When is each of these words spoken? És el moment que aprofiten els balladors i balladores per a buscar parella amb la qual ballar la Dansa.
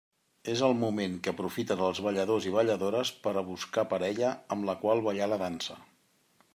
És 0.53 0.61
el 0.67 0.71
moment 0.83 1.17
que 1.27 1.33
aprofiten 1.33 1.83
els 1.89 2.01
balladors 2.07 2.47
i 2.51 2.55
balladores 2.57 3.13
per 3.27 3.37
a 3.43 3.47
buscar 3.53 3.87
parella 3.93 4.33
amb 4.57 4.71
la 4.71 4.79
qual 4.85 5.09
ballar 5.11 5.33
la 5.35 5.43
Dansa. 5.45 5.81